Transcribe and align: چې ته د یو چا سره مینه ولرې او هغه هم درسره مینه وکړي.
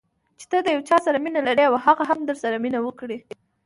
چې 0.39 0.45
ته 0.51 0.57
د 0.61 0.67
یو 0.75 0.81
چا 0.89 0.97
سره 1.05 1.17
مینه 1.23 1.39
ولرې 1.41 1.63
او 1.69 1.75
هغه 1.85 2.03
هم 2.09 2.19
درسره 2.29 2.55
مینه 2.63 2.79
وکړي. 2.83 3.17